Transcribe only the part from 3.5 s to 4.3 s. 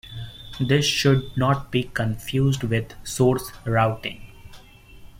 routing.